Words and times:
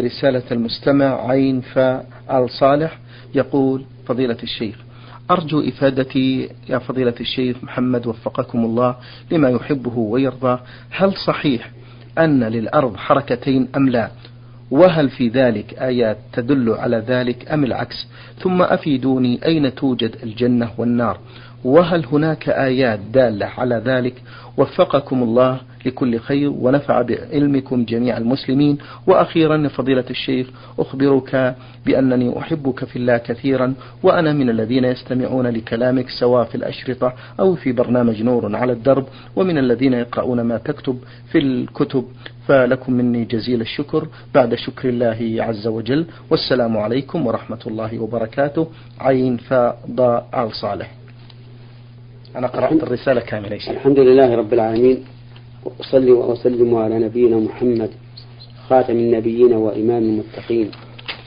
رسالة 0.00 0.42
المستمع 0.52 1.30
عين 1.30 1.60
فاء 1.60 2.46
صالح 2.60 2.98
يقول 3.34 3.84
فضيلة 4.06 4.36
الشيخ 4.42 4.76
أرجو 5.30 5.60
إفادتي 5.68 6.48
يا 6.68 6.78
فضيلة 6.78 7.14
الشيخ 7.20 7.56
محمد 7.62 8.06
وفقكم 8.06 8.64
الله 8.64 8.96
لما 9.30 9.48
يحبه 9.50 9.98
ويرضى 9.98 10.60
هل 10.90 11.12
صحيح 11.26 11.70
أن 12.18 12.44
للأرض 12.44 12.96
حركتين 12.96 13.68
أم 13.76 13.88
لا؟ 13.88 14.10
وهل 14.70 15.08
في 15.10 15.28
ذلك 15.28 15.74
آيات 15.74 16.18
تدل 16.32 16.70
على 16.70 16.96
ذلك 16.96 17.52
أم 17.52 17.64
العكس؟ 17.64 18.06
ثم 18.38 18.62
أفيدوني 18.62 19.46
أين 19.46 19.74
توجد 19.74 20.16
الجنة 20.22 20.70
والنار؟ 20.78 21.18
وهل 21.64 22.06
هناك 22.06 22.48
آيات 22.48 22.98
دالة 22.98 23.46
على 23.46 23.82
ذلك؟ 23.84 24.22
وفقكم 24.56 25.22
الله 25.22 25.60
لكل 25.86 26.18
خير 26.18 26.50
ونفع 26.50 27.02
بعلمكم 27.02 27.84
جميع 27.84 28.16
المسلمين. 28.16 28.78
وأخيرا 29.06 29.68
فضيلة 29.68 30.04
الشيخ 30.10 30.50
أخبرك 30.78 31.56
بأنني 31.86 32.38
أحبك 32.38 32.84
في 32.84 32.96
الله 32.96 33.16
كثيرا 33.16 33.74
وأنا 34.02 34.32
من 34.32 34.50
الذين 34.50 34.84
يستمعون 34.84 35.46
لكلامك 35.46 36.06
سواء 36.20 36.44
في 36.44 36.54
الأشرطة 36.54 37.12
أو 37.40 37.54
في 37.54 37.72
برنامج 37.72 38.22
نور 38.22 38.56
على 38.56 38.72
الدرب 38.72 39.06
ومن 39.36 39.58
الذين 39.58 39.92
يقرؤون 39.92 40.40
ما 40.40 40.58
تكتب 40.58 40.98
في 41.32 41.38
الكتب. 41.38 42.04
فلكم 42.46 42.92
مني 42.92 43.24
جزيل 43.24 43.60
الشكر 43.60 44.08
بعد 44.34 44.54
شكر 44.54 44.88
الله 44.88 45.36
عز 45.38 45.66
وجل. 45.66 46.06
والسلام 46.30 46.76
عليكم 46.76 47.26
ورحمة 47.26 47.58
الله 47.66 47.98
وبركاته. 47.98 48.66
عين 49.00 49.36
فضاء 49.36 50.48
صالح. 50.52 50.90
أنا 52.36 52.46
قرأت 52.46 52.82
الرسالة 52.82 53.20
كاملة 53.20 53.56
الحمد 53.70 53.98
لله 53.98 54.34
رب 54.34 54.52
العالمين. 54.52 55.15
وأصلي 55.66 56.12
وأسلم 56.12 56.74
على 56.74 56.98
نبينا 56.98 57.36
محمد 57.36 57.90
خاتم 58.68 58.96
النبيين 58.96 59.52
وإمام 59.52 60.02
المتقين 60.02 60.70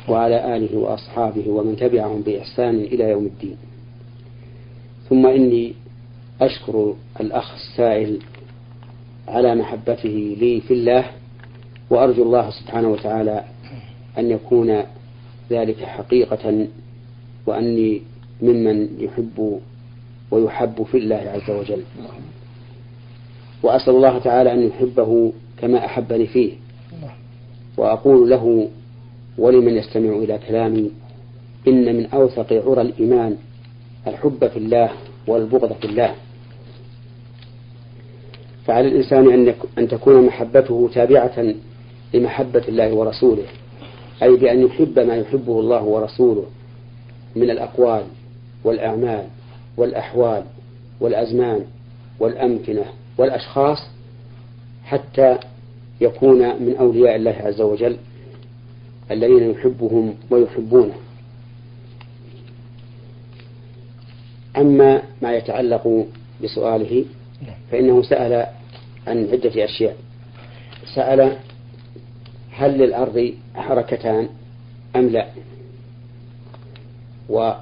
وعلى 0.09 0.55
آله 0.55 0.77
وأصحابه 0.77 1.49
ومن 1.49 1.75
تبعهم 1.75 2.21
بإحسان 2.21 2.75
إلى 2.75 3.03
يوم 3.03 3.25
الدين. 3.25 3.57
ثم 5.09 5.27
إني 5.27 5.73
أشكر 6.41 6.95
الأخ 7.19 7.53
السائل 7.53 8.19
على 9.27 9.55
محبته 9.55 10.37
لي 10.39 10.61
في 10.61 10.73
الله 10.73 11.05
وأرجو 11.89 12.23
الله 12.23 12.49
سبحانه 12.49 12.89
وتعالى 12.89 13.43
أن 14.17 14.31
يكون 14.31 14.83
ذلك 15.51 15.83
حقيقة 15.83 16.67
وأني 17.45 18.01
ممن 18.41 18.87
يحب 18.99 19.59
ويحب 20.31 20.83
في 20.83 20.97
الله 20.97 21.15
عز 21.15 21.49
وجل. 21.49 21.83
وأسأل 23.63 23.95
الله 23.95 24.19
تعالى 24.19 24.53
أن 24.53 24.67
يحبه 24.67 25.33
كما 25.57 25.85
أحبني 25.85 26.27
فيه. 26.27 26.53
وأقول 27.77 28.29
له 28.29 28.69
ولمن 29.37 29.77
يستمع 29.77 30.09
إلى 30.15 30.39
كلامي 30.47 30.91
إن 31.67 31.95
من 31.97 32.05
أوثق 32.05 32.53
عرى 32.53 32.81
الإيمان 32.81 33.37
الحب 34.07 34.47
في 34.47 34.57
الله 34.57 34.89
والبغض 35.27 35.73
في 35.73 35.85
الله. 35.85 36.15
فعلى 38.65 38.87
الإنسان 38.87 39.53
أن 39.77 39.87
تكون 39.87 40.25
محبته 40.25 40.89
تابعة 40.93 41.53
لمحبة 42.13 42.63
الله 42.67 42.93
ورسوله 42.93 43.43
أي 44.23 44.35
بأن 44.35 44.65
يحب 44.65 44.99
ما 44.99 45.15
يحبه 45.15 45.59
الله 45.59 45.83
ورسوله 45.83 46.45
من 47.35 47.49
الأقوال 47.49 48.03
والأعمال 48.63 49.23
والأحوال 49.77 50.43
والأزمان 50.99 51.65
والأمكنة. 52.19 52.85
والأشخاص 53.19 53.77
حتى 54.83 55.37
يكون 56.01 56.37
من 56.37 56.75
أولياء 56.79 57.15
الله 57.15 57.31
عز 57.31 57.61
وجل 57.61 57.97
الذين 59.11 59.51
يحبهم 59.51 60.15
ويحبونه. 60.29 60.93
أما 64.57 65.01
ما 65.21 65.33
يتعلق 65.33 66.07
بسؤاله 66.43 67.05
فإنه 67.71 68.01
سأل 68.03 68.47
عن 69.07 69.29
عدة 69.31 69.65
أشياء. 69.65 69.97
سأل 70.95 71.37
هل 72.51 72.77
للأرض 72.77 73.33
حركتان 73.55 74.29
أم 74.95 75.07
لا؟ 75.09 75.27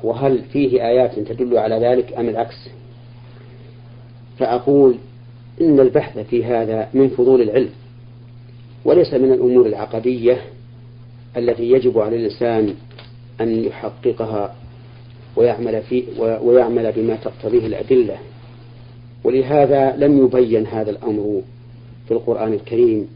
وهل 0.03 0.41
فيه 0.53 0.87
آيات 0.87 1.19
تدل 1.19 1.57
على 1.57 1.75
ذلك 1.75 2.13
أم 2.13 2.29
العكس؟ 2.29 2.69
فأقول 4.39 4.97
إن 5.61 5.79
البحث 5.79 6.19
في 6.19 6.45
هذا 6.45 6.89
من 6.93 7.09
فضول 7.09 7.41
العلم 7.41 7.69
وليس 8.85 9.13
من 9.13 9.31
الأمور 9.31 9.65
العقدية 9.65 10.41
التي 11.37 11.71
يجب 11.71 11.99
على 11.99 12.15
الإنسان 12.15 12.73
أن 13.41 13.63
يحققها 13.63 14.55
ويعمل 15.35 15.81
في 15.81 16.03
ويعمل 16.19 16.91
بما 16.91 17.15
تقتضيه 17.15 17.67
الأدلة. 17.67 18.17
ولهذا 19.23 19.95
لم 19.97 20.25
يبين 20.25 20.67
هذا 20.67 20.89
الأمر 20.91 21.41
في 22.07 22.13
القرآن 22.13 22.53
الكريم 22.53 23.07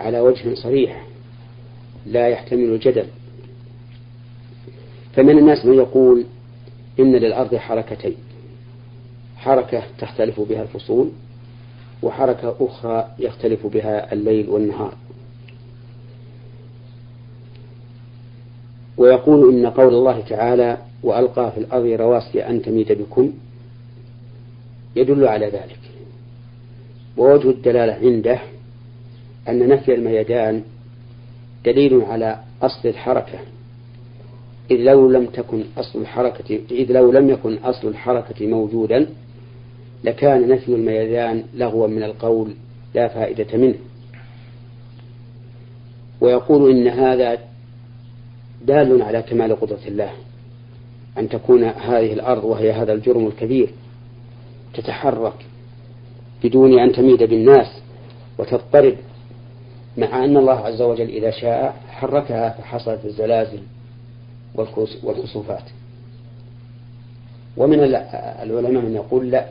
على 0.00 0.20
وجه 0.20 0.54
صريح 0.54 1.06
لا 2.06 2.28
يحتمل 2.28 2.64
الجدل. 2.64 3.06
فمن 5.16 5.38
الناس 5.38 5.66
من 5.66 5.74
يقول 5.74 6.24
إن 7.00 7.12
للأرض 7.16 7.54
حركتين 7.54 8.14
حركة 9.36 9.82
تختلف 9.98 10.40
بها 10.40 10.62
الفصول 10.62 11.10
وحركة 12.02 12.56
أخرى 12.60 13.08
يختلف 13.18 13.66
بها 13.66 14.12
الليل 14.12 14.48
والنهار. 14.50 14.94
ويقول 18.96 19.54
إن 19.54 19.66
قول 19.66 19.94
الله 19.94 20.20
تعالى 20.20 20.78
وألقى 21.02 21.52
في 21.52 21.58
الأرض 21.60 21.86
رواسي 21.86 22.46
أن 22.46 22.62
تميد 22.62 22.92
بكم 22.92 23.32
يدل 24.96 25.28
على 25.28 25.46
ذلك. 25.46 25.80
ووجه 27.16 27.50
الدلالة 27.50 27.92
عنده 27.92 28.40
أن 29.48 29.68
نفي 29.68 29.94
الميدان 29.94 30.62
دليل 31.64 32.02
على 32.02 32.40
أصل 32.62 32.88
الحركة. 32.88 33.38
إذ 34.70 34.76
لو 34.76 35.10
لم 35.10 35.26
تكن 35.26 35.64
أصل 35.78 36.00
الحركة 36.00 36.60
إذ 36.70 36.92
لو 36.92 37.12
لم 37.12 37.30
يكن 37.30 37.56
أصل 37.56 37.88
الحركة 37.88 38.46
موجودا 38.46 39.06
لكان 40.04 40.48
نفي 40.48 40.68
الميدان 40.68 41.44
لغوا 41.54 41.86
من 41.86 42.02
القول 42.02 42.54
لا 42.94 43.08
فائدة 43.08 43.58
منه. 43.58 43.78
ويقول 46.20 46.70
إن 46.70 46.88
هذا 46.88 47.38
دال 48.66 49.02
على 49.02 49.22
كمال 49.22 49.60
قدرة 49.60 49.80
الله 49.86 50.10
أن 51.18 51.28
تكون 51.28 51.64
هذه 51.64 52.12
الأرض 52.12 52.44
وهي 52.44 52.72
هذا 52.72 52.92
الجرم 52.92 53.26
الكبير 53.26 53.70
تتحرك 54.74 55.46
بدون 56.44 56.78
أن 56.78 56.92
تميد 56.92 57.22
بالناس 57.22 57.66
وتضطرب 58.38 58.96
مع 59.96 60.24
أن 60.24 60.36
الله 60.36 60.52
عز 60.52 60.82
وجل 60.82 61.08
إذا 61.08 61.30
شاء 61.30 61.76
حركها 61.88 62.50
فحصلت 62.50 63.04
الزلازل 63.04 63.60
والكسوفات 65.02 65.64
ومن 67.56 67.80
العلماء 67.80 68.82
من 68.82 68.94
يقول 68.94 69.30
لا 69.30 69.46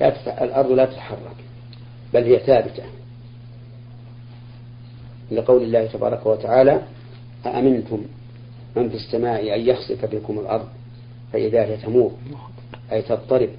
لا 0.00 0.44
الأرض 0.44 0.70
لا 0.70 0.84
تتحرك 0.84 1.36
بل 2.14 2.24
هي 2.24 2.38
ثابتة. 2.38 2.82
لقول 5.30 5.62
الله 5.62 5.86
تبارك 5.86 6.26
وتعالى 6.26 6.82
أأمنتم 7.46 8.04
من 8.76 8.88
في 8.88 8.94
السماء 8.94 9.54
أن 9.54 9.60
يخسف 9.60 10.04
بكم 10.04 10.38
الأرض 10.38 10.68
فإذا 11.32 11.64
هي 11.64 11.76
تمور 11.76 12.12
أي 12.92 13.02
تضطرب. 13.02 13.50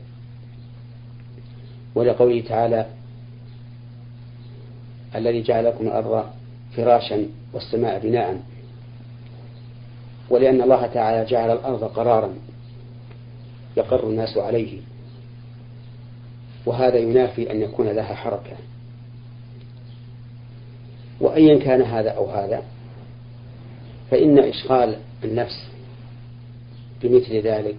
ولقوله 1.95 2.41
تعالى 2.41 2.85
الذي 5.15 5.41
جعل 5.41 5.65
لكم 5.65 5.87
الأرض 5.87 6.25
فراشا 6.75 7.27
والسماء 7.53 7.99
بناء. 7.99 8.41
ولأن 10.29 10.61
الله 10.61 10.87
تعالى 10.87 11.25
جعل 11.25 11.51
الأرض 11.51 11.83
قرارا 11.83 12.33
يقر 13.77 14.07
الناس 14.07 14.37
عليه. 14.37 14.81
وهذا 16.65 16.97
ينافي 16.97 17.51
أن 17.51 17.61
يكون 17.61 17.87
لها 17.87 18.15
حركة. 18.15 18.57
وأيا 21.21 21.59
كان 21.59 21.81
هذا 21.81 22.09
أو 22.09 22.29
هذا 22.29 22.63
فإن 24.11 24.39
إشغال 24.39 24.97
النفس 25.23 25.67
بمثل 27.01 27.41
ذلك 27.41 27.77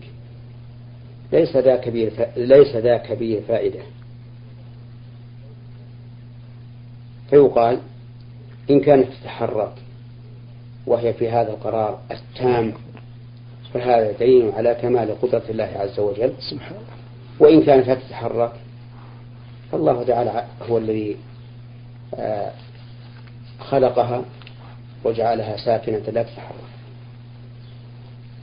ليس 1.33 1.57
ذا 1.57 1.77
كبير. 1.77 2.13
ليس 2.37 2.77
ذا 2.77 2.97
كبير 2.97 3.43
فائدة. 3.49 3.81
فيقال 7.31 7.79
إن 8.71 8.81
كانت 8.81 9.07
تتحرك 9.13 9.73
وهي 10.87 11.13
في 11.13 11.29
هذا 11.29 11.51
القرار 11.51 12.01
التام 12.11 12.73
فهذا 13.75 14.13
دليل 14.13 14.53
على 14.53 14.75
كمال 14.75 15.21
قدرة 15.21 15.43
الله 15.51 15.73
عز 15.77 16.01
وجل. 16.01 16.33
سبحانه 16.51 16.81
وإن 17.41 17.63
كانت 17.63 17.87
لا 17.87 17.95
تتحرك 17.95 18.53
فالله 19.73 20.05
تعالى 20.05 20.45
هو 20.69 20.79
الذي 20.79 21.17
آه، 22.15 22.53
خلقها 23.61 24.25
وجعلها 25.05 25.57
ساكنة 25.57 25.99
لا 26.13 26.23
تتحرك. 26.23 26.55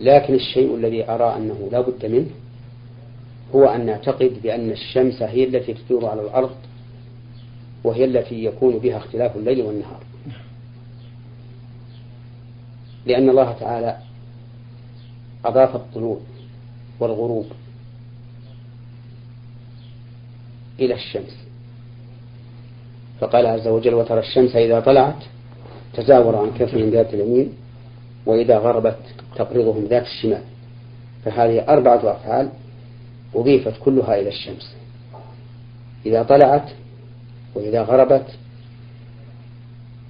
لكن 0.02 0.34
الشيء 0.34 0.76
الذي 0.76 1.10
أرى 1.10 1.36
أنه 1.36 1.70
لا 1.72 1.82
بد 1.82 2.06
منه 2.06 2.30
هو 3.56 3.66
أن 3.66 3.86
نعتقد 3.86 4.40
بأن 4.44 4.72
الشمس 4.72 5.22
هي 5.22 5.44
التي 5.44 5.74
تدور 5.74 6.06
على 6.06 6.22
الأرض 6.22 6.56
وهي 7.84 8.06
التي 8.06 8.46
يكون 8.46 8.80
بها 8.80 8.98
اختلاف 8.98 9.36
الليل 9.36 9.62
والنهار. 9.62 10.04
لأن 13.06 13.30
الله 13.30 13.52
تعالى 13.52 13.98
أضاف 15.46 15.76
الطلوع 15.76 16.20
والغروب 17.00 17.46
إلى 20.80 20.94
الشمس. 20.94 21.38
فقال 23.20 23.46
عز 23.46 23.68
وجل 23.68 23.94
وترى 23.94 24.20
الشمس 24.20 24.56
إذا 24.56 24.80
طلعت 24.80 25.24
تزاور 25.94 26.36
عن 26.36 26.52
كفهم 26.60 26.90
ذات 26.90 27.14
اليمين 27.14 27.54
وإذا 28.26 28.58
غربت 28.58 28.98
تقرضهم 29.36 29.86
ذات 29.86 30.06
الشمال. 30.06 30.42
فهذه 31.26 31.66
أربعة 31.70 32.12
أفعال 32.12 32.50
أضيفت 33.36 33.74
كلها 33.86 34.20
إلى 34.20 34.30
الشمس. 34.30 34.76
إذا 36.06 36.24
طلعت 36.24 36.70
وإذا 37.56 37.82
غربت 37.82 38.26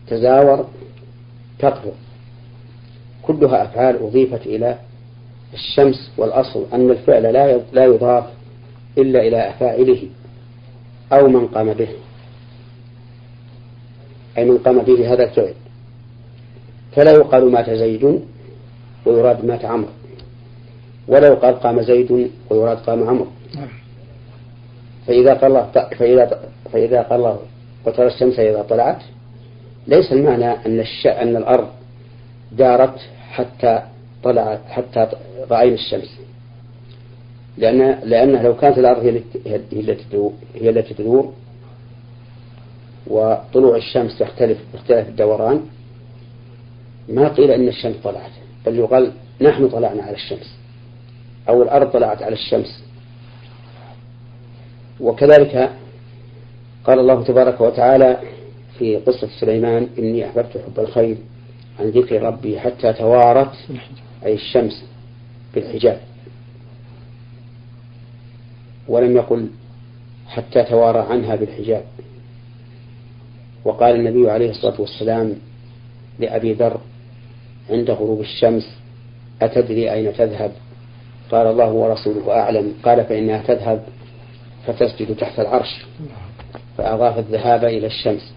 تزاور 0.08 0.68
تقرض. 1.60 1.94
كلها 3.24 3.64
أفعال 3.64 3.96
أضيفت 4.04 4.46
إلى 4.46 4.78
الشمس 5.54 6.12
والأصل 6.18 6.66
أن 6.74 6.92
الفعل 6.92 7.24
لا 7.24 7.58
لا 7.74 7.86
يضاف 7.86 8.24
إلا 8.98 9.22
إلى 9.22 9.54
فاعله 9.60 10.04
أو 11.13 11.27
من 11.27 11.48
قام 11.48 11.74
به. 11.74 11.88
أي 14.38 14.45
من 14.45 14.57
قام 14.57 14.81
به 14.81 15.13
هذا 15.13 15.24
الفعل. 15.24 15.54
فلا 16.95 17.12
يقال 17.12 17.51
مات 17.51 17.69
زيد 17.69 18.21
ويراد 19.06 19.45
مات 19.45 19.65
عمرو. 19.65 19.89
ولا 21.07 21.27
يقال 21.27 21.59
قام 21.59 21.81
زيد 21.81 22.31
ويراد 22.50 22.77
قام 22.77 23.09
عمرو. 23.09 23.27
فإذا 25.07 25.33
قال 25.33 25.45
الله 25.45 25.71
فإذا 26.00 26.39
فإذا 26.74 27.01
قال 27.01 27.19
الله 27.19 27.39
وترى 27.86 28.07
الشمس 28.07 28.39
إذا 28.39 28.62
طلعت 28.62 29.01
ليس 29.88 30.12
المعنى 30.12 30.51
أن 30.65 30.80
الش... 30.80 31.07
أن 31.07 31.36
الأرض 31.36 31.68
دارت 32.51 33.00
حتى 33.31 33.81
طلعت 34.24 34.62
حتى 34.68 35.07
رأينا 35.51 35.75
الشمس. 35.75 36.19
لأن 37.57 38.00
لأن 38.04 38.44
لو 38.44 38.56
كانت 38.56 38.77
الأرض 38.77 39.04
هي 39.04 39.09
التي 39.09 40.31
هي 40.56 40.69
التي 40.69 40.94
تدور 40.94 41.33
وطلوع 43.07 43.75
الشمس 43.75 44.21
يختلف 44.21 44.57
باختلاف 44.74 45.09
الدوران 45.09 45.62
ما 47.09 47.27
قيل 47.27 47.51
إن 47.51 47.68
الشمس 47.68 47.95
طلعت 48.04 48.31
بل 48.65 48.75
يقال 48.80 49.12
نحن 49.42 49.69
طلعنا 49.69 50.04
على 50.04 50.15
الشمس 50.15 50.57
أو 51.50 51.63
الأرض 51.63 51.92
طلعت 51.92 52.21
على 52.24 52.33
الشمس. 52.33 52.83
وكذلك 55.00 55.71
قال 56.83 57.00
الله 57.00 57.24
تبارك 57.24 57.62
وتعالى 57.62 58.18
في 58.80 58.95
قصة 58.95 59.27
سليمان 59.39 59.88
إني 60.00 60.25
أحببت 60.25 60.57
حب 60.65 60.80
الخير 60.80 61.18
عن 61.80 61.89
ذكر 61.89 62.21
ربي 62.21 62.59
حتى 62.59 62.94
توارت 62.94 63.51
أي 64.25 64.33
الشمس 64.33 64.86
بالحجاب. 65.56 66.00
ولم 68.88 69.18
يقل 69.18 69.48
حتى 70.28 70.63
توارى 70.63 71.00
عنها 71.00 71.36
بالحجاب. 71.36 71.84
وقال 73.66 73.95
النبي 73.95 74.31
عليه 74.31 74.50
الصلاة 74.50 74.81
والسلام 74.81 75.36
لأبي 76.19 76.54
ذر 76.54 76.80
عند 77.69 77.92
غروب 77.92 78.22
الشمس 78.22 78.78
أتدري 79.42 79.92
أين 79.94 80.13
تذهب؟ 80.13 80.51
قال 81.31 81.48
الله 81.48 81.72
ورسوله 81.72 82.31
أعلم. 82.31 82.74
قال 82.84 83.06
فإنها 83.06 83.44
تذهب 83.44 83.84
فتسجد 84.68 85.16
تحت 85.16 85.40
العرش 85.40 85.86
فأضاف 86.78 87.19
الذهاب 87.19 87.63
إلى 87.66 87.88
الشمس. 87.88 88.33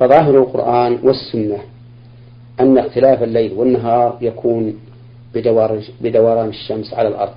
فظاهر 0.00 0.38
القرآن 0.38 0.98
والسنة 1.02 1.58
أن 2.60 2.78
اختلاف 2.78 3.22
الليل 3.22 3.52
والنهار 3.52 4.18
يكون 4.20 4.74
بدوران 6.00 6.48
الشمس 6.48 6.94
على 6.94 7.08
الأرض. 7.08 7.34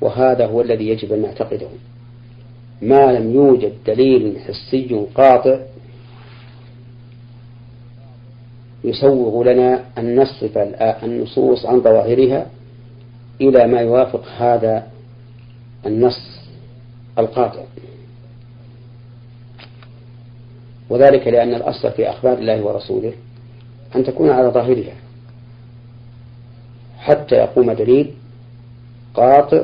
وهذا 0.00 0.46
هو 0.46 0.60
الذي 0.60 0.88
يجب 0.88 1.12
أن 1.12 1.22
نعتقده. 1.22 1.68
ما 2.82 3.12
لم 3.12 3.34
يوجد 3.34 3.72
دليل 3.86 4.40
حسي 4.40 5.06
قاطع 5.14 5.58
يسوغ 8.84 9.42
لنا 9.42 9.84
أن 9.98 10.20
نصرف 10.20 10.58
النصوص 10.78 11.66
عن 11.66 11.80
ظواهرها 11.80 12.46
إلى 13.40 13.66
ما 13.66 13.80
يوافق 13.80 14.28
هذا 14.38 14.86
النص 15.86 16.40
القاطع. 17.18 17.62
وذلك 20.90 21.28
لأن 21.28 21.54
الأصل 21.54 21.90
في 21.90 22.10
أخبار 22.10 22.38
الله 22.38 22.62
ورسوله 22.62 23.12
أن 23.96 24.04
تكون 24.04 24.30
على 24.30 24.48
ظاهرها. 24.48 25.01
حتى 27.02 27.34
يقوم 27.34 27.72
دليل 27.72 28.14
قاطع 29.14 29.62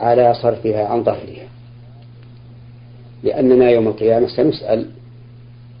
على 0.00 0.34
صرفها 0.34 0.86
عن 0.86 1.04
ظاهرها 1.04 1.48
لأننا 3.22 3.70
يوم 3.70 3.88
القيامة 3.88 4.26
سنسأل 4.26 4.90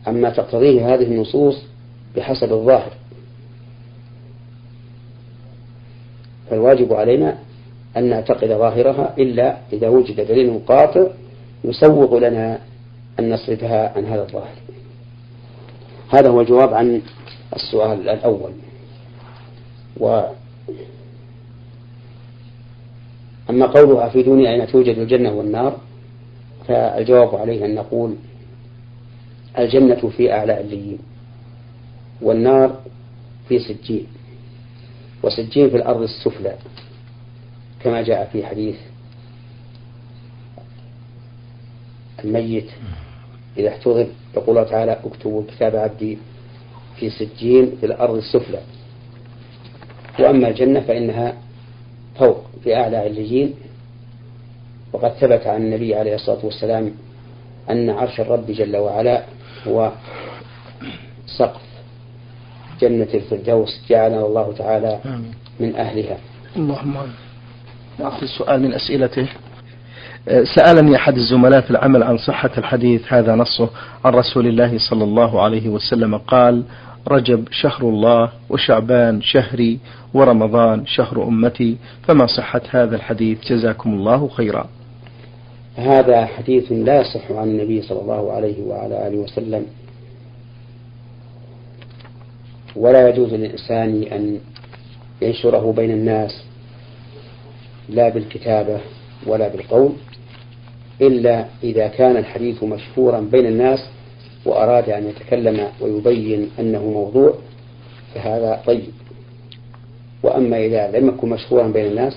عما 0.06 0.30
تقتضيه 0.30 0.94
هذه 0.94 1.02
النصوص 1.02 1.62
بحسب 2.16 2.52
الظاهر. 2.52 2.92
فالواجب 6.50 6.92
علينا 6.92 7.38
أن 7.96 8.04
نعتقد 8.04 8.48
ظاهرها 8.48 9.14
إلا 9.18 9.56
إذا 9.72 9.88
وجد 9.88 10.20
دليل 10.20 10.60
قاطع 10.66 11.06
يسوغ 11.64 12.18
لنا 12.18 12.58
أن 13.18 13.30
نصرفها 13.30 13.92
عن 13.96 14.06
هذا 14.06 14.22
الظاهر. 14.22 14.54
هذا 16.08 16.30
هو 16.30 16.40
الجواب 16.40 16.74
عن 16.74 17.02
السؤال 17.56 18.08
الأول. 18.08 18.52
و 20.00 20.22
أما 23.50 23.66
قولها 23.66 24.06
أفيدوني 24.06 24.50
أين 24.50 24.66
توجد 24.66 24.98
الجنة 24.98 25.32
والنار 25.32 25.76
فالجواب 26.68 27.34
عليه 27.34 27.64
أن 27.64 27.74
نقول 27.74 28.14
الجنة 29.58 30.08
في 30.16 30.32
أعلى 30.32 30.60
الليين 30.60 30.98
والنار 32.22 32.80
في 33.48 33.58
سجين 33.58 34.06
وسجين 35.22 35.70
في 35.70 35.76
الأرض 35.76 36.02
السفلى 36.02 36.54
كما 37.80 38.02
جاء 38.02 38.28
في 38.32 38.46
حديث 38.46 38.76
الميت 42.24 42.70
إذا 43.56 43.68
احتضر 43.68 44.06
يقول 44.36 44.58
الله 44.58 44.70
تعالى 44.70 44.92
اكتبوا 45.04 45.42
كتاب 45.48 45.76
عبدي 45.76 46.18
في 46.96 47.10
سجين 47.10 47.76
في 47.80 47.86
الأرض 47.86 48.14
السفلى. 48.14 48.60
وأما 50.18 50.48
الجنة 50.48 50.80
فإنها 50.80 51.36
في 52.64 52.76
أعلى 52.76 52.96
عليين 52.96 53.54
وقد 54.92 55.12
ثبت 55.12 55.46
عن 55.46 55.62
النبي 55.62 55.94
عليه 55.94 56.14
الصلاة 56.14 56.44
والسلام 56.44 56.92
أن 57.70 57.90
عرش 57.90 58.20
الرب 58.20 58.46
جل 58.50 58.76
وعلا 58.76 59.22
هو 59.66 59.92
سقف 61.38 61.60
جنة 62.80 63.08
الفردوس 63.14 63.80
جعلنا 63.88 64.26
الله 64.26 64.52
تعالى 64.58 65.00
من 65.60 65.76
أهلها. 65.76 66.18
اللهم 66.56 66.96
نأخذ 67.98 68.26
سؤال 68.26 68.62
من 68.62 68.74
أسئلته. 68.74 69.28
سألني 70.56 70.96
أحد 70.96 71.16
الزملاء 71.16 71.60
في 71.60 71.70
العمل 71.70 72.02
عن 72.02 72.18
صحة 72.18 72.50
الحديث 72.58 73.12
هذا 73.12 73.34
نصه 73.34 73.70
عن 74.04 74.12
رسول 74.12 74.46
الله 74.46 74.78
صلى 74.90 75.04
الله 75.04 75.42
عليه 75.42 75.68
وسلم 75.68 76.18
قال 76.18 76.64
رجب 77.08 77.48
شهر 77.50 77.88
الله 77.88 78.32
وشعبان 78.50 79.22
شهري 79.22 79.78
ورمضان 80.14 80.86
شهر 80.86 81.22
أمتي 81.22 81.76
فما 82.02 82.26
صحة 82.26 82.60
هذا 82.70 82.96
الحديث؟ 82.96 83.38
جزاكم 83.52 83.94
الله 83.94 84.28
خيرا. 84.28 84.68
هذا 85.76 86.26
حديث 86.26 86.72
لا 86.72 87.00
يصح 87.00 87.30
عن 87.30 87.48
النبي 87.48 87.82
صلى 87.82 88.00
الله 88.00 88.32
عليه 88.32 88.62
وعلى 88.62 89.08
آله 89.08 89.18
وسلم. 89.18 89.66
ولا 92.76 93.08
يجوز 93.08 93.34
للإنسان 93.34 94.02
أن 94.02 94.40
ينشره 95.22 95.72
بين 95.72 95.90
الناس 95.90 96.42
لا 97.88 98.08
بالكتابة 98.08 98.80
ولا 99.26 99.48
بالقول 99.48 99.92
إلا 101.00 101.44
إذا 101.62 101.88
كان 101.88 102.16
الحديث 102.16 102.62
مشهورا 102.62 103.20
بين 103.20 103.46
الناس 103.46 103.78
وأراد 104.44 104.88
أن 104.90 105.08
يتكلم 105.08 105.68
ويبين 105.80 106.50
أنه 106.58 106.82
موضوع 106.82 107.34
فهذا 108.14 108.62
طيب. 108.66 108.92
وأما 110.22 110.64
إذا 110.64 110.90
لم 110.98 111.08
يكن 111.08 111.28
مشهورا 111.28 111.68
بين 111.68 111.86
الناس 111.86 112.16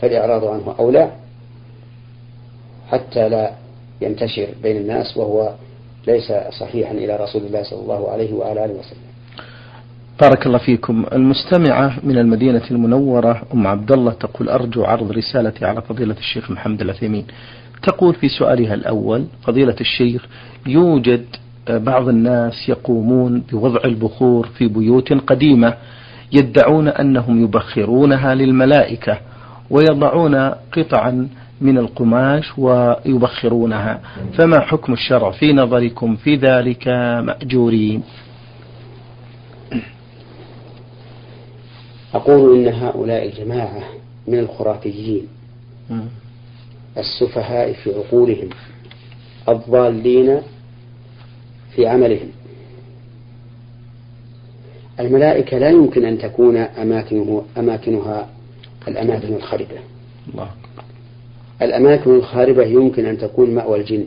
فالإعراض 0.00 0.44
عنه 0.44 0.74
أولى 0.78 1.10
حتى 2.90 3.28
لا 3.28 3.52
ينتشر 4.00 4.48
بين 4.62 4.76
الناس 4.76 5.16
وهو 5.16 5.54
ليس 6.06 6.32
صحيحا 6.60 6.92
إلى 6.92 7.16
رسول 7.16 7.42
الله 7.42 7.62
صلى 7.62 7.80
الله 7.80 8.10
عليه 8.10 8.32
وعلى 8.34 8.64
آله 8.64 8.74
وسلم. 8.74 9.06
بارك 10.20 10.46
الله 10.46 10.58
فيكم. 10.58 11.06
المستمعة 11.12 11.98
من 12.02 12.18
المدينة 12.18 12.62
المنورة 12.70 13.42
أم 13.54 13.66
عبد 13.66 13.92
الله 13.92 14.12
تقول 14.12 14.48
أرجو 14.48 14.84
عرض 14.84 15.12
رسالتي 15.12 15.64
على 15.64 15.82
فضيلة 15.82 16.16
الشيخ 16.18 16.50
محمد 16.50 16.80
العثيمين. 16.80 17.26
تقول 17.82 18.14
في 18.14 18.28
سؤالها 18.28 18.74
الأول 18.74 19.24
فضيلة 19.42 19.76
الشيخ 19.80 20.26
يوجد 20.66 21.24
بعض 21.68 22.08
الناس 22.08 22.68
يقومون 22.68 23.40
بوضع 23.40 23.80
البخور 23.84 24.46
في 24.46 24.68
بيوت 24.68 25.12
قديمة 25.12 25.74
يدعون 26.32 26.88
أنهم 26.88 27.44
يبخرونها 27.44 28.34
للملائكة 28.34 29.18
ويضعون 29.70 30.34
قطعا 30.48 31.28
من 31.60 31.78
القماش 31.78 32.58
ويبخرونها. 32.58 34.00
فما 34.38 34.60
حكم 34.60 34.92
الشرع؟ 34.92 35.30
في 35.30 35.52
نظركم 35.52 36.16
في 36.16 36.36
ذلك 36.36 36.88
مأجورين. 37.22 38.02
أقول 42.14 42.66
إن 42.66 42.74
هؤلاء 42.74 43.26
الجماعة 43.28 43.82
من 44.28 44.38
الخرافيين. 44.38 45.26
السفهاء 46.98 47.72
في 47.72 47.94
عقولهم 47.94 48.48
الضالين 49.48 50.40
في 51.74 51.86
عملهم 51.86 52.28
الملائكة 55.00 55.58
لا 55.58 55.70
يمكن 55.70 56.04
أن 56.04 56.18
تكون 56.18 56.56
أماكنه 56.56 57.44
أماكنها 57.58 58.28
الأماكن 58.88 59.34
الخربة 59.34 59.78
الله. 60.28 60.50
الأماكن 61.62 62.14
الخاربة 62.14 62.64
يمكن 62.64 63.06
أن 63.06 63.18
تكون 63.18 63.54
مأوى 63.54 63.80
الجن 63.80 64.06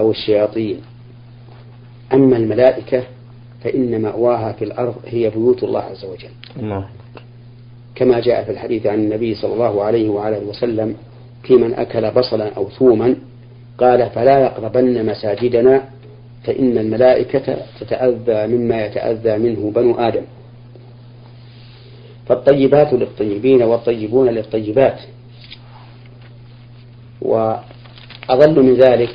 أو 0.00 0.10
الشياطين 0.10 0.80
أما 2.12 2.36
الملائكة 2.36 3.02
فإن 3.64 4.02
مأواها 4.02 4.52
في 4.52 4.64
الأرض 4.64 4.94
هي 5.06 5.30
بيوت 5.30 5.62
الله 5.62 5.80
عز 5.80 6.04
وجل 6.04 6.30
الله. 6.56 6.88
كما 7.94 8.20
جاء 8.20 8.44
في 8.44 8.50
الحديث 8.50 8.86
عن 8.86 8.98
النبي 8.98 9.34
صلى 9.34 9.52
الله 9.52 9.84
عليه 9.84 10.08
وعلى 10.08 10.38
وسلم 10.38 10.96
في 11.42 11.54
من 11.54 11.74
أكل 11.74 12.10
بصلا 12.10 12.54
أو 12.56 12.68
ثوما 12.68 13.16
قال 13.78 14.10
فلا 14.10 14.38
يقربن 14.38 15.06
مساجدنا 15.06 15.84
فإن 16.44 16.78
الملائكة 16.78 17.56
تتأذى 17.80 18.56
مما 18.56 18.86
يتأذى 18.86 19.38
منه 19.38 19.70
بنو 19.70 19.94
آدم. 19.94 20.22
فالطيبات 22.26 22.92
للطيبين 22.92 23.62
والطيبون 23.62 24.28
للطيبات. 24.28 25.00
وأضل 27.22 28.62
من 28.62 28.74
ذلك 28.74 29.14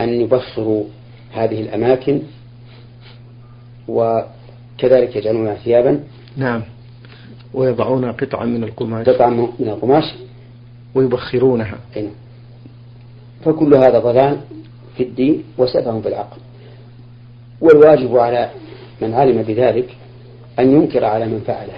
أن 0.00 0.08
يبخروا 0.20 0.84
هذه 1.32 1.60
الأماكن 1.60 2.22
وكذلك 3.88 5.16
يجعلونها 5.16 5.54
ثيابا. 5.54 6.00
نعم. 6.36 6.62
ويضعون 7.54 8.12
قطعا 8.12 8.44
من 8.44 8.64
القماش. 8.64 9.08
قطعا 9.08 9.30
من 9.30 9.68
القماش. 9.68 10.04
ويبخرونها. 10.94 11.78
فكل 13.44 13.74
هذا 13.74 13.98
ضلال 13.98 14.40
في 14.96 15.02
الدين 15.02 15.44
وسفه 15.58 16.00
في 16.00 16.08
العقل 16.08 16.40
والواجب 17.60 18.16
على 18.16 18.50
من 19.02 19.14
علم 19.14 19.42
بذلك 19.42 19.96
أن 20.58 20.72
ينكر 20.72 21.04
على 21.04 21.26
من 21.26 21.40
فعله. 21.46 21.72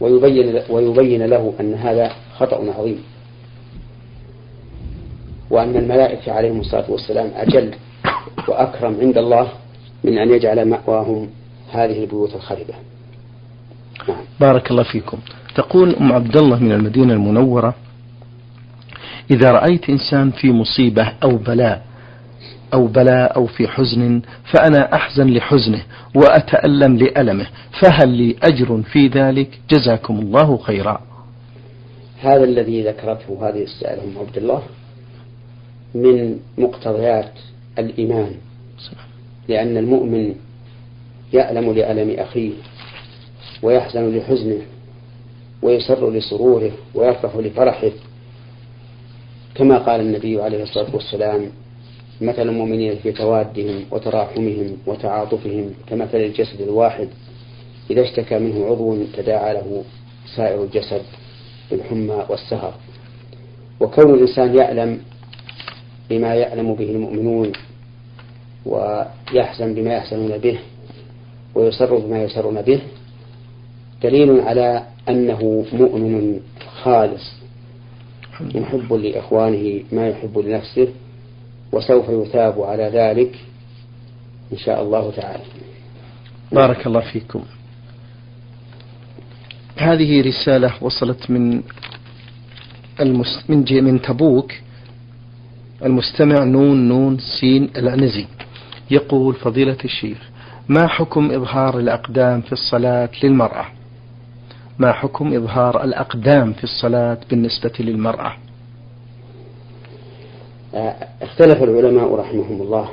ويبين 0.00 0.62
ويبين 0.70 1.22
له 1.26 1.54
أن 1.60 1.74
هذا 1.74 2.12
خطأ 2.36 2.72
عظيم. 2.78 3.02
وأن 5.50 5.76
الملائكة 5.76 6.32
عليهم 6.32 6.60
الصلاة 6.60 6.90
والسلام 6.90 7.30
أجل 7.36 7.74
وأكرم 8.48 9.00
عند 9.00 9.18
الله 9.18 9.48
من 10.04 10.18
أن 10.18 10.30
يجعل 10.30 10.64
مأواهم 10.64 11.30
هذه 11.72 12.00
البيوت 12.04 12.34
الخربة. 12.34 12.74
بارك 14.40 14.70
الله 14.70 14.82
فيكم. 14.82 15.18
تقول 15.54 15.94
أم 15.94 16.12
عبد 16.12 16.36
الله 16.36 16.58
من 16.58 16.72
المدينة 16.72 17.12
المنورة 17.12 17.74
إذا 19.30 19.50
رأيت 19.50 19.90
إنسان 19.90 20.30
في 20.30 20.52
مصيبة 20.52 21.12
أو 21.22 21.36
بلاء 21.36 21.88
أو 22.74 22.86
بلاء 22.86 23.36
أو 23.36 23.46
في 23.46 23.68
حزن 23.68 24.22
فأنا 24.52 24.94
أحزن 24.94 25.26
لحزنه 25.26 25.82
وأتألم 26.14 26.96
لألمه 26.96 27.46
فهل 27.82 28.08
لي 28.08 28.36
أجر 28.42 28.82
في 28.82 29.06
ذلك؟ 29.08 29.58
جزاكم 29.70 30.18
الله 30.18 30.56
خيرا. 30.58 31.00
هذا 32.20 32.44
الذي 32.44 32.82
ذكرته 32.82 33.48
هذه 33.48 33.62
السائلة 33.62 34.02
أم 34.02 34.18
عبد 34.18 34.36
الله 34.36 34.62
من 35.94 36.38
مقتضيات 36.58 37.32
الإيمان 37.78 38.30
لأن 39.48 39.76
المؤمن 39.76 40.34
يألم 41.32 41.72
لألم 41.72 42.20
أخيه. 42.20 42.52
ويحزن 43.62 44.16
لحزنه 44.16 44.62
ويسر 45.62 46.10
لسروره 46.10 46.70
ويفرح 46.94 47.36
لفرحه. 47.36 47.90
كما 49.54 49.78
قال 49.78 50.00
النبي 50.00 50.42
عليه 50.42 50.62
الصلاة 50.62 50.94
والسلام 50.94 51.50
مثل 52.20 52.42
المؤمنين 52.42 52.96
في 52.96 53.12
توادهم 53.12 53.84
وتراحمهم 53.90 54.76
وتعاطفهم 54.86 55.74
كمثل 55.86 56.18
الجسد 56.18 56.60
الواحد 56.60 57.08
إذا 57.90 58.02
اشتكى 58.02 58.38
منه 58.38 58.66
عضو 58.66 58.96
تداعى 59.16 59.54
له 59.54 59.84
سائر 60.36 60.62
الجسد 60.62 61.02
بالحمى 61.70 62.24
والسهر. 62.28 62.74
وكون 63.80 64.14
الإنسان 64.14 64.56
يعلم 64.58 65.00
بما 66.10 66.34
يعلم 66.34 66.74
به 66.74 66.90
المؤمنون 66.90 67.52
ويحزن 68.66 69.74
بما 69.74 69.94
يحزنون 69.94 70.38
به 70.38 70.58
ويسر 71.54 71.98
بما 71.98 72.22
يسرون 72.22 72.62
به 72.62 72.80
دليل 74.02 74.40
على 74.40 74.82
أنه 75.08 75.66
مؤمن 75.72 76.40
خالص 76.82 77.32
محب 78.40 78.92
لإخوانه 78.92 79.80
ما 79.92 80.08
يحب 80.08 80.38
لنفسه 80.38 80.88
وسوف 81.72 82.08
يثاب 82.08 82.62
على 82.62 82.90
ذلك 82.94 83.38
إن 84.52 84.58
شاء 84.58 84.82
الله 84.82 85.10
تعالى. 85.10 85.44
بارك 86.52 86.86
الله 86.86 87.00
فيكم. 87.00 87.42
هذه 89.76 90.20
رسالة 90.28 90.72
وصلت 90.80 91.30
من 91.30 91.62
المس... 93.00 93.44
من 93.48 93.64
جي 93.64 93.80
من 93.80 94.02
تبوك. 94.02 94.52
المستمع 95.84 96.44
نون 96.44 96.88
نون 96.88 97.18
سين 97.18 97.70
العنزي 97.76 98.26
يقول 98.90 99.34
فضيلة 99.34 99.76
الشيخ 99.84 100.18
ما 100.68 100.86
حكم 100.86 101.30
إظهار 101.30 101.78
الأقدام 101.78 102.40
في 102.40 102.52
الصلاة 102.52 103.10
للمرأة؟ 103.22 103.66
ما 104.78 104.92
حكم 104.92 105.34
إظهار 105.34 105.84
الأقدام 105.84 106.52
في 106.52 106.64
الصلاة 106.64 107.18
بالنسبة 107.30 107.72
للمرأة؟ 107.80 108.32
اختلف 111.22 111.62
العلماء 111.62 112.14
رحمهم 112.14 112.62
الله 112.62 112.88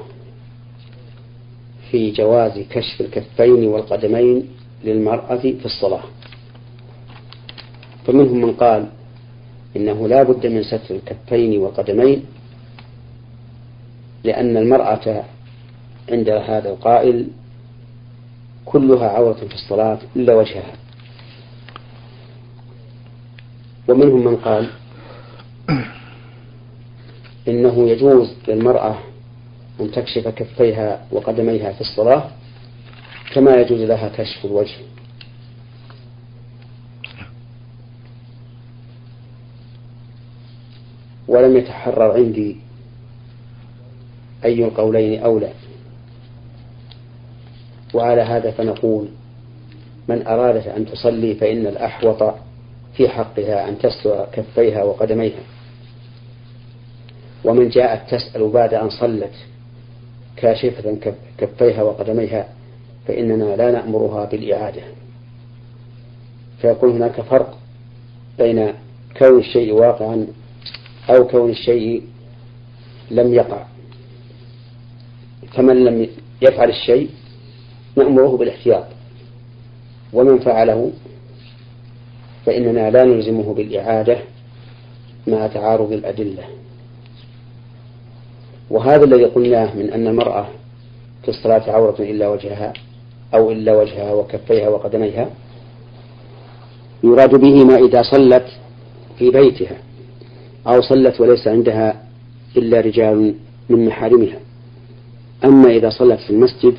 في 1.91 2.11
جواز 2.11 2.59
كشف 2.69 3.01
الكفين 3.01 3.67
والقدمين 3.67 4.47
للمرأة 4.83 5.35
في 5.37 5.65
الصلاة. 5.65 6.03
فمنهم 8.07 8.41
من 8.41 8.53
قال 8.53 8.89
إنه 9.75 10.07
لا 10.07 10.23
بد 10.23 10.47
من 10.47 10.63
ستر 10.63 10.95
الكفين 10.95 11.61
والقدمين 11.61 12.25
لأن 14.23 14.57
المرأة 14.57 15.23
عند 16.11 16.29
هذا 16.29 16.69
القائل 16.69 17.27
كلها 18.65 19.07
عورة 19.09 19.33
في 19.33 19.53
الصلاة 19.53 19.97
إلا 20.15 20.35
وجهها. 20.35 20.73
ومنهم 23.87 24.25
من 24.25 24.35
قال 24.35 24.69
إنه 27.47 27.89
يجوز 27.89 28.33
للمرأة 28.47 28.99
أن 29.79 29.91
تكشف 29.91 30.27
كفيها 30.27 31.05
وقدميها 31.11 31.71
في 31.71 31.81
الصلاة 31.81 32.29
كما 33.33 33.55
يجوز 33.55 33.81
لها 33.81 34.09
كشف 34.09 34.45
الوجه. 34.45 34.75
ولم 41.27 41.57
يتحرر 41.57 42.11
عندي 42.11 42.57
أي 44.45 44.65
القولين 44.65 45.23
أولى. 45.23 45.53
وعلى 47.93 48.21
هذا 48.21 48.51
فنقول 48.51 49.07
من 50.07 50.27
أرادت 50.27 50.67
أن 50.67 50.85
تصلي 50.85 51.35
فإن 51.35 51.67
الأحوط 51.67 52.44
في 52.97 53.09
حقها 53.09 53.69
أن 53.69 53.77
تستر 53.77 54.27
كفيها 54.33 54.83
وقدميها. 54.83 55.43
ومن 57.45 57.69
جاءت 57.69 58.15
تسأل 58.15 58.49
بعد 58.49 58.73
أن 58.73 58.89
صلت 58.89 59.33
كاشفة 60.37 60.97
كفيها 61.37 61.83
وقدميها 61.83 62.49
فإننا 63.07 63.55
لا 63.55 63.71
نأمرها 63.71 64.25
بالإعادة. 64.25 64.81
فيكون 66.61 66.91
هناك 66.91 67.21
فرق 67.21 67.57
بين 68.37 68.73
كون 69.17 69.39
الشيء 69.39 69.73
واقعا 69.73 70.27
أو 71.09 71.27
كون 71.27 71.49
الشيء 71.49 72.03
لم 73.11 73.33
يقع. 73.33 73.65
فمن 75.53 75.85
لم 75.85 76.07
يفعل 76.41 76.69
الشيء 76.69 77.09
نأمره 77.97 78.37
بالاحتياط. 78.37 78.85
ومن 80.13 80.39
فعله 80.39 80.91
فإننا 82.45 82.89
لا 82.89 83.03
نلزمه 83.03 83.53
بالإعادة 83.53 84.17
مع 85.27 85.47
تعارض 85.47 85.91
الأدلة. 85.91 86.43
وهذا 88.69 89.03
الذي 89.03 89.25
قلناه 89.25 89.75
من 89.75 89.89
أن 89.89 90.07
المرأة 90.07 90.47
في 91.23 91.29
الصلاة 91.29 91.71
عورة 91.71 91.95
إلا 91.99 92.27
وجهها 92.27 92.73
أو 93.33 93.51
إلا 93.51 93.75
وجهها 93.75 94.13
وكفيها 94.13 94.69
وقدميها 94.69 95.29
يراد 97.03 97.35
به 97.35 97.63
ما 97.65 97.75
إذا 97.75 98.01
صلت 98.01 98.45
في 99.17 99.29
بيتها 99.29 99.77
أو 100.67 100.81
صلت 100.81 101.21
وليس 101.21 101.47
عندها 101.47 102.03
إلا 102.57 102.79
رجال 102.79 103.35
من 103.69 103.85
محارمها. 103.85 104.39
أما 105.45 105.69
إذا 105.69 105.89
صلت 105.89 106.19
في 106.19 106.29
المسجد 106.29 106.75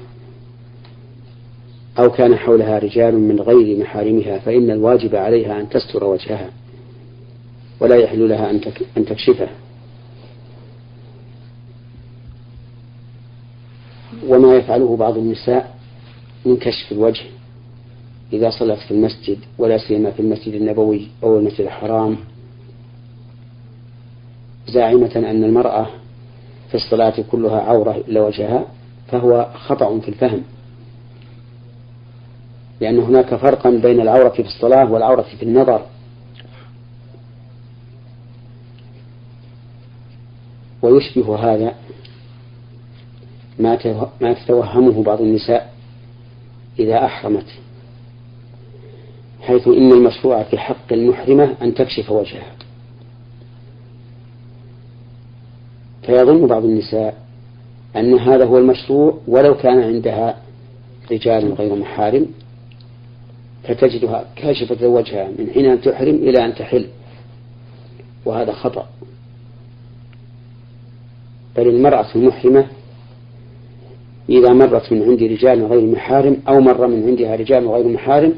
أو 1.99 2.11
كان 2.11 2.37
حولها 2.37 2.79
رجال 2.79 3.19
من 3.19 3.41
غير 3.41 3.79
محارمها 3.79 4.39
فإن 4.39 4.71
الواجب 4.71 5.17
عليها 5.17 5.61
أن 5.61 5.69
تستر 5.69 6.05
وجهها 6.05 6.51
ولا 7.81 7.97
يحل 7.97 8.29
لها 8.29 8.51
أن 8.97 9.05
تكشفه 9.05 9.49
وما 14.29 14.55
يفعله 14.55 14.97
بعض 14.97 15.19
النساء 15.19 15.77
من 16.45 16.57
كشف 16.57 16.93
الوجه 16.93 17.25
إذا 18.33 18.51
صلت 18.51 18.79
في 18.79 18.91
المسجد 18.91 19.39
ولا 19.59 19.79
سيما 19.79 20.11
في 20.11 20.21
المسجد 20.21 20.55
النبوي 20.55 21.09
أو 21.23 21.39
المسجد 21.39 21.61
الحرام. 21.61 22.17
زاعمة 24.69 25.13
أن 25.17 25.45
المرأة 25.45 25.87
في 26.69 26.75
الصلاة 26.75 27.15
كلها 27.31 27.61
عورة 27.61 27.97
إلا 28.09 28.23
وجهها 28.23 28.65
فهو 29.09 29.49
خطأ 29.55 29.99
في 29.99 30.09
الفهم. 30.09 30.43
لأن 32.81 32.99
هناك 32.99 33.35
فرقا 33.35 33.71
بين 33.71 34.01
العورة 34.01 34.29
في 34.29 34.43
الصلاة 34.43 34.93
والعورة 34.93 35.23
في 35.23 35.43
النظر. 35.43 35.83
ويشبه 40.83 41.37
هذا 41.37 41.75
ما 44.21 44.35
تتوهمه 44.35 45.03
بعض 45.03 45.21
النساء 45.21 45.73
إذا 46.79 47.05
أحرمت 47.05 47.47
حيث 49.41 49.69
إن 49.69 49.93
المشروع 49.93 50.43
في 50.43 50.59
حق 50.59 50.93
المحرمة 50.93 51.55
أن 51.63 51.75
تكشف 51.75 52.11
وجهها. 52.11 52.53
فيظن 56.03 56.47
بعض 56.47 56.65
النساء 56.65 57.27
أن 57.97 58.19
هذا 58.19 58.45
هو 58.45 58.59
المشروع 58.59 59.19
ولو 59.29 59.55
كان 59.55 59.81
عندها 59.81 60.37
رجال 61.13 61.53
غير 61.53 61.75
محارم 61.75 62.27
فتجدها 63.69 64.25
كاشفة 64.37 64.87
وجهها 64.87 65.29
من 65.39 65.51
حين 65.55 65.67
أن 65.67 65.81
تحرم 65.81 66.15
إلى 66.15 66.45
أن 66.45 66.55
تحل. 66.55 66.87
وهذا 68.25 68.53
خطأ. 68.53 68.87
بل 71.57 71.69
المرأة 71.69 72.07
المحرمة 72.17 72.67
إذا 74.29 74.53
مرت 74.53 74.93
من 74.93 75.03
عند 75.03 75.23
رجال 75.23 75.65
غير 75.65 75.87
محارم 75.87 76.37
أو 76.49 76.61
مر 76.61 76.87
من 76.87 77.07
عندها 77.07 77.37
رجال 77.37 77.69
غير 77.69 77.89
محارم 77.89 78.33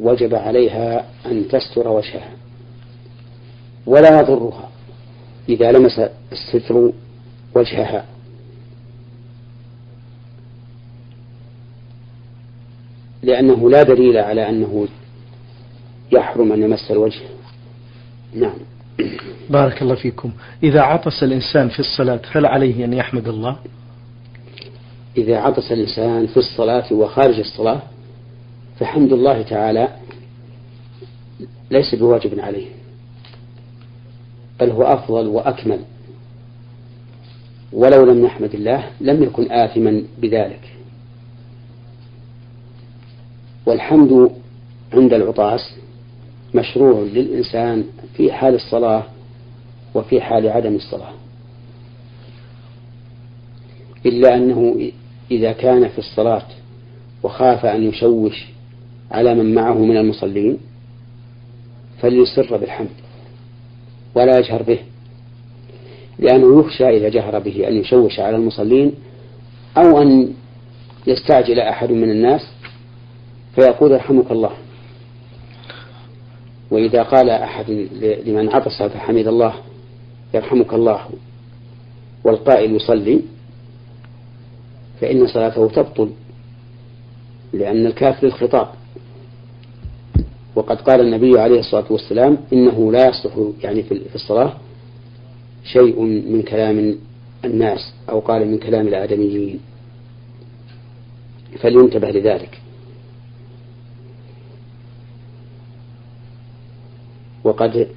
وجب 0.00 0.34
عليها 0.34 1.04
أن 1.26 1.48
تستر 1.48 1.88
وجهها 1.88 2.30
ولا 3.86 4.20
يضرها 4.20 4.68
إذا 5.48 5.72
لمس 5.72 6.00
الستر 6.32 6.92
وجهها. 7.54 8.04
لأنه 13.24 13.70
لا 13.70 13.82
دليل 13.82 14.16
على 14.16 14.48
أنه 14.48 14.88
يحرم 16.12 16.52
أن 16.52 16.62
يمس 16.62 16.90
الوجه. 16.90 17.20
نعم. 18.34 18.54
بارك 19.50 19.82
الله 19.82 19.94
فيكم. 19.94 20.32
إذا 20.62 20.80
عطس 20.80 21.22
الإنسان 21.22 21.68
في 21.68 21.80
الصلاة 21.80 22.20
هل 22.32 22.46
عليه 22.46 22.84
أن 22.84 22.92
يحمد 22.92 23.28
الله؟ 23.28 23.56
إذا 25.16 25.38
عطس 25.38 25.72
الإنسان 25.72 26.26
في 26.26 26.36
الصلاة 26.36 26.92
وخارج 26.92 27.38
الصلاة 27.38 27.82
فحمد 28.78 29.12
الله 29.12 29.42
تعالى 29.42 29.88
ليس 31.70 31.94
بواجب 31.94 32.40
عليه 32.40 32.66
بل 34.60 34.70
هو 34.70 34.82
أفضل 34.82 35.26
وأكمل. 35.26 35.80
ولو 37.72 38.04
لم 38.04 38.24
يحمد 38.24 38.54
الله 38.54 38.84
لم 39.00 39.22
يكن 39.22 39.52
آثما 39.52 40.02
بذلك. 40.18 40.60
والحمد 43.66 44.30
عند 44.92 45.12
العطاس 45.12 45.74
مشروع 46.54 47.00
للإنسان 47.00 47.84
في 48.16 48.32
حال 48.32 48.54
الصلاة 48.54 49.02
وفي 49.94 50.20
حال 50.20 50.48
عدم 50.48 50.74
الصلاة. 50.74 51.12
إلا 54.06 54.36
أنه 54.36 54.90
إذا 55.30 55.52
كان 55.52 55.88
في 55.88 55.98
الصلاة 55.98 56.46
وخاف 57.22 57.66
أن 57.66 57.82
يشوش 57.82 58.44
على 59.10 59.34
من 59.34 59.54
معه 59.54 59.78
من 59.78 59.96
المصلين 59.96 60.58
فليسر 62.00 62.56
بالحمد 62.56 62.88
ولا 64.14 64.38
يجهر 64.38 64.62
به 64.62 64.78
لأنه 66.18 66.60
يخشى 66.60 66.88
إذا 66.88 67.08
جهر 67.08 67.38
به 67.38 67.68
أن 67.68 67.76
يشوش 67.76 68.20
على 68.20 68.36
المصلين 68.36 68.92
أو 69.76 70.02
أن 70.02 70.28
يستعجل 71.06 71.60
أحد 71.60 71.90
من 71.90 72.10
الناس 72.10 72.40
فيقول 73.54 73.92
يرحمك 73.92 74.30
الله. 74.30 74.50
وإذا 76.70 77.02
قال 77.02 77.30
أحد 77.30 77.70
لمن 78.26 78.48
عطس 78.48 78.82
فحمد 78.82 79.26
الله 79.26 79.54
يرحمك 80.34 80.74
الله. 80.74 81.00
والقائل 82.24 82.76
يصلي 82.76 83.20
فإن 85.00 85.26
صلاته 85.26 85.68
تبطل 85.68 86.10
لأن 87.52 87.86
الكاف 87.86 88.24
للخطاب 88.24 88.68
وقد 90.54 90.80
قال 90.80 91.00
النبي 91.00 91.40
عليه 91.40 91.60
الصلاة 91.60 91.84
والسلام 91.90 92.38
إنه 92.52 92.92
لا 92.92 93.08
يصلح 93.08 93.48
يعني 93.62 93.82
في 93.82 94.14
الصلاة 94.14 94.52
شيء 95.64 96.00
من 96.02 96.42
كلام 96.42 96.98
الناس 97.44 97.92
أو 98.10 98.20
قال 98.20 98.48
من 98.48 98.58
كلام 98.58 98.88
الآدميين. 98.88 99.60
فلينتبه 101.58 102.10
لذلك. 102.10 102.60
وقد 107.44 107.88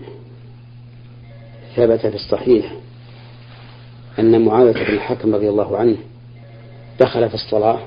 ثبت 1.75 1.99
في 1.99 2.15
الصحيح 2.15 2.73
أن 4.19 4.45
معاوية 4.45 4.71
بن 4.71 4.79
الحكم 4.79 5.36
رضي 5.36 5.49
الله 5.49 5.77
عنه 5.77 5.97
دخل 6.99 7.29
في 7.29 7.36
الصلاة 7.36 7.79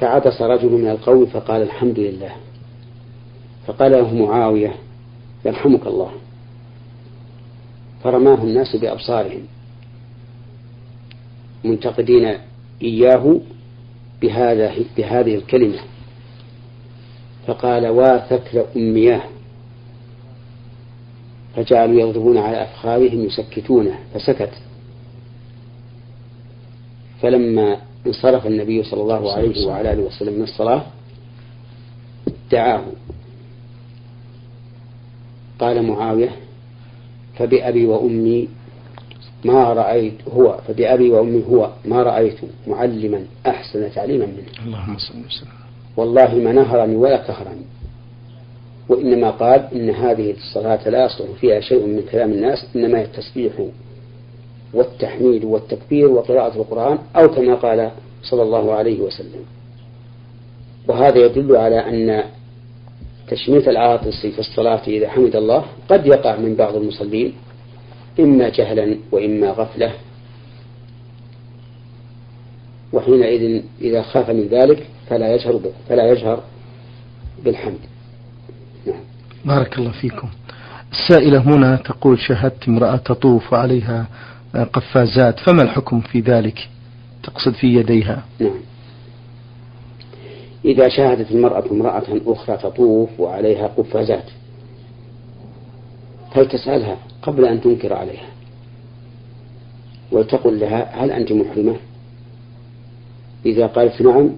فعطس 0.00 0.42
رجل 0.42 0.68
من 0.68 0.88
القوم 0.90 1.26
فقال 1.26 1.62
الحمد 1.62 1.98
لله. 1.98 2.32
فقال 3.66 3.92
له 3.92 4.14
معاوية 4.14 4.74
يرحمك 5.44 5.86
الله. 5.86 6.10
فرماه 8.04 8.34
الناس 8.34 8.76
بأبصارهم 8.76 9.42
منتقدين 11.64 12.38
إياه 12.82 13.40
بهذا 14.22 14.74
بهذه 14.96 15.34
الكلمة. 15.34 15.78
فقال 17.46 17.86
واثكل 17.86 18.64
أمياه 18.76 19.22
فجعلوا 21.56 22.00
يضربون 22.00 22.38
على 22.38 22.62
أفخاذهم 22.62 23.24
يسكتونه 23.24 23.98
فسكت. 24.14 24.50
فلما 27.22 27.76
انصرف 28.06 28.46
النبي 28.46 28.82
صلى 28.82 29.02
الله 29.02 29.32
عليه 29.32 29.66
وعلى 29.66 29.92
آله 29.92 30.02
وسلم 30.02 30.32
من 30.32 30.42
الصلاة 30.42 30.82
دعاه. 32.52 32.82
قال 35.58 35.82
معاوية 35.82 36.30
فبأبي 37.38 37.86
وأمي 37.86 38.48
ما 39.44 39.72
رأيت 39.72 40.14
هو 40.28 40.58
فبأبي 40.68 41.10
وأمي 41.10 41.44
هو 41.50 41.70
ما 41.84 42.02
رأيت 42.02 42.38
معلما 42.66 43.24
أحسن 43.46 43.92
تعليما 43.92 44.26
منه. 44.26 44.64
اللهم 44.66 44.98
صل 44.98 45.18
وسلم. 45.26 45.48
والله 45.96 46.34
ما 46.34 46.52
نهرني 46.52 46.96
ولا 46.96 47.16
كهرني. 47.16 47.64
وإنما 48.92 49.30
قال 49.30 49.68
إن 49.74 49.90
هذه 49.90 50.30
الصلاة 50.30 50.88
لا 50.88 51.04
يصلح 51.04 51.30
فيها 51.40 51.60
شيء 51.60 51.86
من 51.86 52.02
كلام 52.12 52.32
الناس 52.32 52.66
إنما 52.76 53.02
التسبيح 53.02 53.52
والتحميد 54.74 55.44
والتكبير 55.44 56.08
وقراءة 56.10 56.56
القرآن 56.56 56.98
أو 57.16 57.28
كما 57.28 57.54
قال 57.54 57.90
صلى 58.22 58.42
الله 58.42 58.72
عليه 58.74 59.00
وسلم 59.00 59.44
وهذا 60.88 61.18
يدل 61.18 61.56
على 61.56 61.78
أن 61.78 62.24
تشميت 63.28 63.68
العاطس 63.68 64.26
في 64.26 64.38
الصلاة 64.38 64.82
إذا 64.86 65.08
حمد 65.08 65.36
الله 65.36 65.64
قد 65.88 66.06
يقع 66.06 66.36
من 66.36 66.54
بعض 66.54 66.76
المصلين 66.76 67.32
إما 68.20 68.48
جهلا 68.48 68.96
وإما 69.12 69.50
غفلة 69.50 69.92
وحينئذ 72.92 73.62
إذا 73.80 74.02
خاف 74.02 74.30
من 74.30 74.46
ذلك 74.46 74.86
فلا 75.08 75.34
يجهر 75.34 75.60
فلا 75.88 76.12
يجهر 76.12 76.42
بالحمد. 77.44 77.91
بارك 79.44 79.78
الله 79.78 79.90
فيكم. 79.90 80.28
السائلة 80.92 81.38
هنا 81.38 81.76
تقول 81.76 82.18
شاهدت 82.18 82.68
امرأة 82.68 82.96
تطوف 82.96 83.54
عليها 83.54 84.06
قفازات 84.54 85.40
فما 85.40 85.62
الحكم 85.62 86.00
في 86.00 86.20
ذلك؟ 86.20 86.68
تقصد 87.22 87.52
في 87.52 87.66
يديها. 87.66 88.24
نعم. 88.40 88.60
إذا 90.64 90.88
شاهدت 90.88 91.30
المرأة 91.30 91.64
امرأة 91.70 92.04
أخرى 92.26 92.56
تطوف 92.56 93.20
وعليها 93.20 93.66
قفازات 93.66 94.24
فلتسألها 96.34 96.96
قبل 97.22 97.44
أن 97.44 97.60
تنكر 97.60 97.92
عليها؟ 97.92 98.28
ولتقل 100.12 100.60
لها 100.60 101.04
هل 101.04 101.10
أنت 101.10 101.32
محرمة؟ 101.32 101.76
إذا 103.46 103.66
قالت 103.66 104.02
نعم 104.02 104.30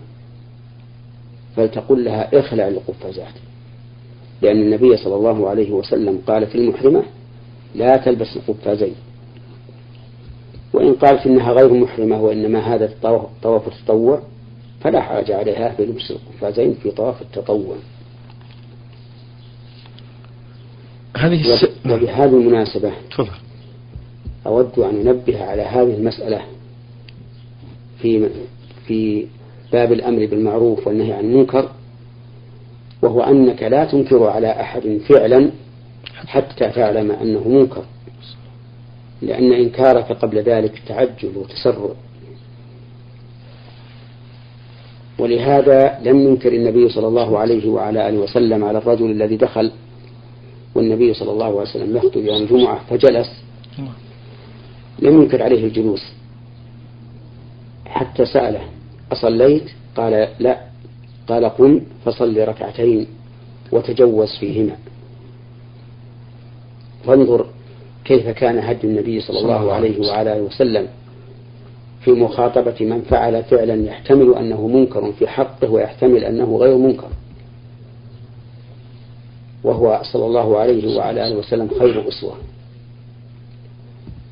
فلتقل 1.56 2.04
لها 2.04 2.38
اخلع 2.38 2.68
القفازات. 2.68 3.43
لأن 4.44 4.62
النبي 4.62 4.96
صلى 4.96 5.16
الله 5.16 5.48
عليه 5.48 5.72
وسلم 5.72 6.22
قال 6.26 6.46
في 6.46 6.54
المحرمة 6.54 7.02
لا 7.74 7.96
تلبس 7.96 8.36
القفازين. 8.36 8.94
وإن 10.72 10.92
قالت 10.92 11.26
إنها 11.26 11.52
غير 11.52 11.72
محرمة 11.74 12.20
وإنما 12.20 12.74
هذا 12.74 12.92
طواف 13.42 13.68
التطوع 13.68 14.22
فلا 14.80 15.00
حرج 15.00 15.32
عليها 15.32 15.74
بلبس 15.78 16.10
القفازين 16.10 16.74
في 16.82 16.90
طواف 16.90 17.22
التطوع. 17.22 17.76
هذه 21.16 21.54
الس... 21.54 21.68
وبهذه 21.86 22.36
المناسبة 22.36 22.92
تفضل. 23.10 23.30
أود 24.46 24.78
أن 24.78 25.08
أنبه 25.08 25.44
على 25.44 25.62
هذه 25.62 25.94
المسألة 25.94 26.40
في 28.02 28.28
في 28.86 29.26
باب 29.72 29.92
الأمر 29.92 30.26
بالمعروف 30.26 30.86
والنهي 30.86 31.12
عن 31.12 31.24
المنكر 31.24 31.70
وهو 33.04 33.20
أنك 33.20 33.62
لا 33.62 33.84
تنكر 33.84 34.24
على 34.24 34.50
أحد 34.50 35.00
فعلا 35.08 35.50
حتى 36.26 36.70
تعلم 36.70 37.10
أنه 37.10 37.48
منكر 37.48 37.84
لأن 39.22 39.52
إنكارك 39.52 40.12
قبل 40.12 40.38
ذلك 40.38 40.82
تعجل 40.86 41.32
وتسرع. 41.36 41.90
ولهذا 45.18 45.98
لم 46.04 46.28
ينكر 46.28 46.52
النبي 46.52 46.88
صلى 46.88 47.06
الله 47.06 47.38
عليه 47.38 47.68
وعلى 47.68 48.08
آله 48.08 48.18
وسلم 48.18 48.64
على 48.64 48.78
الرجل 48.78 49.10
الذي 49.10 49.36
دخل 49.36 49.72
والنبي 50.74 51.14
صلى 51.14 51.30
الله 51.30 51.46
عليه 51.46 51.56
وسلم 51.56 51.96
يخطب 51.96 52.24
يوم 52.24 52.42
الجمعة 52.42 52.80
فجلس. 52.90 53.30
لم 54.98 55.22
ينكر 55.22 55.42
عليه 55.42 55.64
الجلوس 55.64 56.02
حتى 57.86 58.26
سأله 58.26 58.60
أصليت؟ 59.12 59.70
قال 59.96 60.28
لا. 60.38 60.73
قال 61.28 61.44
قم 61.44 61.80
فصل 62.04 62.38
ركعتين 62.38 63.06
وتجوز 63.72 64.28
فيهما. 64.40 64.76
فانظر 67.06 67.46
كيف 68.04 68.28
كان 68.28 68.58
هدي 68.58 68.86
النبي 68.86 69.20
صلى 69.20 69.38
الله 69.38 69.72
عليه 69.72 70.08
وعلى 70.08 70.40
وسلم. 70.40 70.86
في 72.00 72.12
مخاطبة 72.12 72.76
من 72.80 73.02
فعل 73.02 73.44
فعلا 73.44 73.86
يحتمل 73.86 74.34
أنه 74.34 74.66
منكر 74.68 75.12
في 75.12 75.26
حقه 75.26 75.70
ويحتمل 75.70 76.24
أنه 76.24 76.56
غير 76.56 76.76
منكر. 76.76 77.08
وهو 79.64 80.00
صلى 80.12 80.26
الله 80.26 80.58
عليه 80.58 80.96
وعلى 80.96 81.28
آله 81.28 81.36
وسلم 81.36 81.70
خير 81.78 82.08
أسوة. 82.08 82.34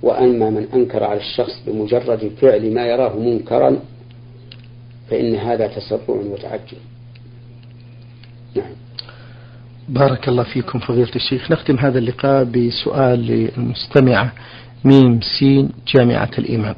وأما 0.03 0.51
من 0.51 0.69
أنكر 0.75 1.05
على 1.05 1.21
الشخص 1.21 1.63
بمجرد 1.67 2.33
فعل 2.41 2.75
ما 2.75 2.87
يراه 2.87 3.19
منكرا 3.19 3.77
فإن 5.11 5.35
هذا 5.35 5.67
تسرع 5.67 6.01
وتعجل. 6.09 6.79
نعم. 8.57 8.73
بارك 9.89 10.29
الله 10.29 10.43
فيكم 10.43 10.79
فضيلة 10.79 11.15
الشيخ. 11.17 11.53
نختم 11.53 11.79
هذا 11.79 11.99
اللقاء 11.99 12.45
بسؤال 12.45 13.19
للمستمعة 13.27 14.33
ميم 14.85 15.21
سين 15.21 15.71
جامعة 15.95 16.31
الإمام. 16.39 16.75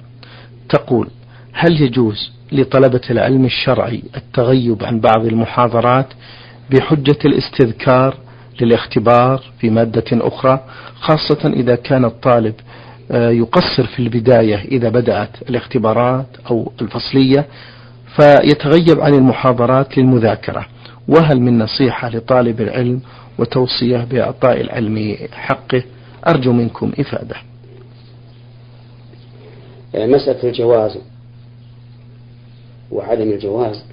تقول 0.69 1.09
هل 1.53 1.81
يجوز 1.81 2.31
لطلبة 2.53 3.01
العلم 3.11 3.45
الشرعي 3.45 4.03
التغيب 4.17 4.85
عن 4.85 5.01
بعض 5.01 5.27
المحاضرات 5.27 6.07
بحجة 6.71 7.19
الاستذكار 7.25 8.17
للاختبار 8.61 9.43
في 9.59 9.71
مادة 9.71 10.05
أخرى 10.13 10.61
خاصة 10.95 11.53
إذا 11.57 11.75
كان 11.75 12.05
الطالب 12.05 12.55
آه، 13.11 13.31
يقصر 13.31 13.87
في 13.87 13.99
البداية 13.99 14.57
إذا 14.57 14.89
بدأت 14.89 15.43
الاختبارات 15.49 16.27
أو 16.51 16.73
الفصلية 16.81 17.47
فيتغيب 18.17 19.01
عن 19.01 19.15
المحاضرات 19.15 19.99
للمذاكرة. 19.99 20.67
وهل 21.09 21.41
من 21.41 21.59
نصيحة 21.59 22.09
لطالب 22.09 22.61
العلم 22.61 23.01
وتوصية 23.39 24.05
بإعطاء 24.05 24.61
العلم 24.61 25.17
حقه؟ 25.33 25.83
أرجو 26.29 26.53
منكم 26.53 26.93
إفادة. 26.99 27.37
آه، 29.95 30.07
مسألة 30.07 30.49
الجواز 30.49 30.99
وعدم 32.91 33.31
الجواز 33.33 33.85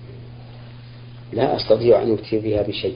لا 1.33 1.55
أستطيع 1.55 2.03
أن 2.03 2.13
أفتي 2.13 2.39
بها 2.39 2.61
بشيء. 2.61 2.95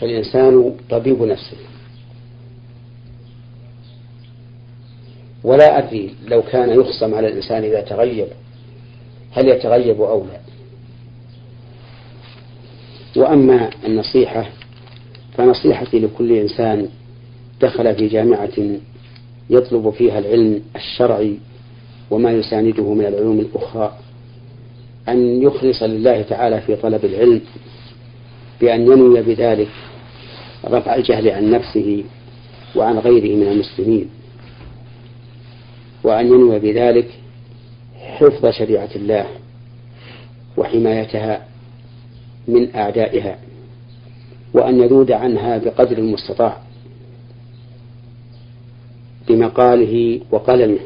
فالإنسان 0.00 0.76
طبيب 0.90 1.22
نفسه. 1.22 1.56
ولا 5.44 5.78
أدري 5.78 6.14
لو 6.28 6.42
كان 6.42 6.80
يخصم 6.80 7.14
على 7.14 7.28
الإنسان 7.28 7.64
إذا 7.64 7.80
تغيب 7.80 8.26
هل 9.32 9.48
يتغيب 9.48 10.00
أو 10.00 10.24
لا. 10.24 10.40
وأما 13.22 13.70
النصيحة 13.86 14.50
فنصيحتي 15.36 15.98
لكل 15.98 16.32
إنسان 16.32 16.88
دخل 17.60 17.94
في 17.94 18.08
جامعة 18.08 18.78
يطلب 19.50 19.90
فيها 19.90 20.18
العلم 20.18 20.62
الشرعي 20.76 21.36
وما 22.10 22.32
يسانده 22.32 22.94
من 22.94 23.06
العلوم 23.06 23.40
الأخرى 23.40 23.98
أن 25.08 25.42
يخلص 25.42 25.82
لله 25.82 26.22
تعالى 26.22 26.60
في 26.60 26.76
طلب 26.76 27.04
العلم 27.04 27.40
بأن 28.60 28.80
ينوي 28.80 29.22
بذلك 29.22 29.68
رفع 30.64 30.94
الجهل 30.94 31.28
عن 31.28 31.50
نفسه 31.50 32.04
وعن 32.76 32.98
غيره 32.98 33.36
من 33.36 33.52
المسلمين. 33.52 34.08
وأن 36.04 36.26
ينوي 36.26 36.58
بذلك 36.58 37.08
حفظ 37.98 38.46
شريعة 38.46 38.90
الله 38.96 39.26
وحمايتها 40.56 41.46
من 42.48 42.76
أعدائها 42.76 43.38
وأن 44.54 44.80
يذود 44.80 45.12
عنها 45.12 45.58
بقدر 45.58 45.98
المستطاع 45.98 46.62
بمقاله 49.28 50.20
وقلمه 50.30 50.78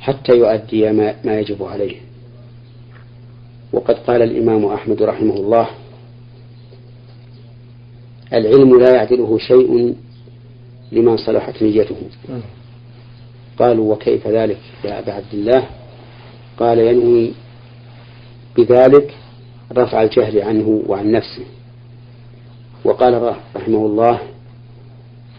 حتى 0.00 0.32
يؤدي 0.32 0.92
ما 1.24 1.40
يجب 1.40 1.62
عليه. 1.62 1.96
وقد 3.72 3.94
قال 3.94 4.22
الإمام 4.22 4.64
أحمد 4.64 5.02
رحمه 5.02 5.34
الله 5.34 5.68
العلم 8.32 8.78
لا 8.80 8.94
يعدله 8.94 9.38
شيء 9.38 9.94
لمن 10.92 11.16
صلحت 11.16 11.62
نيته. 11.62 11.96
قالوا 13.58 13.94
وكيف 13.94 14.26
ذلك 14.28 14.58
يا 14.84 14.98
أبا 14.98 15.12
عبد 15.12 15.34
الله؟ 15.34 15.66
قال 16.58 16.78
ينوي 16.78 17.32
بذلك 18.56 19.14
رفع 19.72 20.02
الجهل 20.02 20.42
عنه 20.42 20.82
وعن 20.86 21.12
نفسه. 21.12 21.44
وقال 22.84 23.34
رحمه 23.56 23.86
الله 23.86 24.18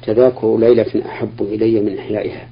تذاكر 0.03 0.57
ليلة 0.57 1.05
أحب 1.05 1.41
إلي 1.41 1.81
من 1.81 1.97
إحيائها. 1.97 2.47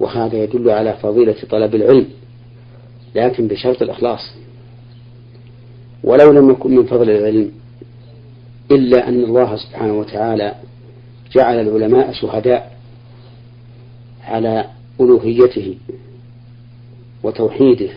وهذا 0.00 0.36
يدل 0.36 0.70
على 0.70 0.96
فضيلة 1.02 1.36
طلب 1.50 1.74
العلم 1.74 2.06
لكن 3.14 3.48
بشرط 3.48 3.82
الإخلاص. 3.82 4.34
ولو 6.04 6.32
لم 6.32 6.50
يكن 6.50 6.76
من 6.76 6.84
فضل 6.86 7.10
العلم 7.10 7.52
إلا 8.70 9.08
أن 9.08 9.24
الله 9.24 9.56
سبحانه 9.56 9.98
وتعالى 9.98 10.54
جعل 11.36 11.60
العلماء 11.60 12.12
شهداء 12.12 12.69
على 14.24 14.70
ألوهيته 15.00 15.76
وتوحيده. 17.22 17.90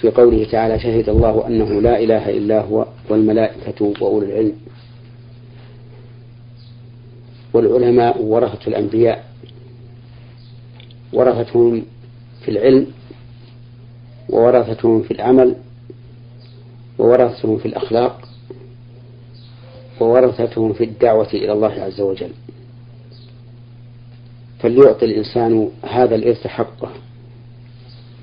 في 0.00 0.10
قوله 0.10 0.44
تعالى 0.44 0.78
شهد 0.78 1.08
الله 1.08 1.46
أنه 1.46 1.80
لا 1.80 1.98
إله 1.98 2.30
إلا 2.30 2.60
هو 2.60 2.86
والملائكة 3.08 3.92
وأولو 4.00 4.26
العلم 4.26 4.52
والعلماء 7.52 8.22
ورثة 8.22 8.68
الأنبياء 8.68 9.24
ورثتهم 11.12 11.82
في 12.44 12.50
العلم 12.50 12.86
وورثتهم 14.28 15.02
في 15.02 15.10
العمل 15.10 15.56
وورثتهم 16.98 17.58
في 17.58 17.66
الأخلاق 17.66 18.28
وورثتهم 20.00 20.72
في 20.72 20.84
الدعوة 20.84 21.28
إلى 21.34 21.52
الله 21.52 21.72
عز 21.72 22.00
وجل. 22.00 22.30
فليعطي 24.64 25.04
الإنسان 25.04 25.68
هذا 25.82 26.14
الإرث 26.14 26.46
حقه 26.46 26.88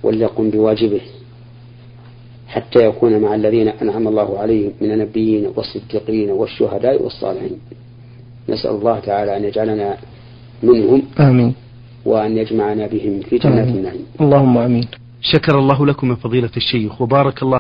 وليقم 0.04 0.50
بواجبه 0.50 1.02
حتى 2.48 2.86
يكون 2.86 3.22
مع 3.22 3.36
الذين 3.36 3.68
أنعم 3.68 4.08
الله 4.08 4.40
عليهم 4.40 4.72
من 4.82 4.92
النبيين 4.92 5.48
والصديقين 5.56 6.30
والشهداء 6.30 7.04
والصالحين. 7.04 7.58
نسأل 8.50 8.72
الله 8.72 9.00
تعالى 9.00 9.38
أن 9.38 9.44
يجعلنا 9.44 9.98
منهم 10.64 11.02
آمين. 11.20 11.54
وأن 12.06 12.38
يجمعنا 12.38 12.88
بهم 12.88 13.20
في 13.20 13.38
جنات 13.38 13.68
النعيم. 13.68 14.06
اللهم 14.22 14.58
آمين. 14.58 14.88
شكر 15.22 15.60
الله 15.60 15.86
لكم 15.86 16.08
من 16.08 16.16
فضيلة 16.16 16.52
الشيخ 16.58 17.02
وبارك 17.02 17.44
الله 17.44 17.60